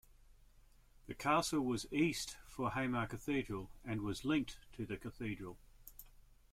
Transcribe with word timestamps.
The 1.05 1.13
castle 1.13 1.61
was 1.61 1.85
east 1.93 2.35
for 2.47 2.71
Hamar 2.71 3.05
Cathedral, 3.05 3.69
and 3.85 4.01
was 4.01 4.25
linked 4.25 4.57
to 4.73 4.83
the 4.83 4.97
cathedral. 4.97 5.59